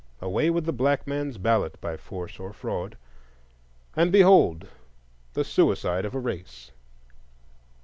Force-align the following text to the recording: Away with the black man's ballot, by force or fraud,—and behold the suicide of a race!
Away 0.19 0.49
with 0.49 0.65
the 0.65 0.73
black 0.73 1.05
man's 1.05 1.37
ballot, 1.37 1.79
by 1.79 1.95
force 1.95 2.39
or 2.39 2.53
fraud,—and 2.53 4.11
behold 4.11 4.67
the 5.33 5.43
suicide 5.43 6.05
of 6.05 6.15
a 6.15 6.19
race! 6.19 6.71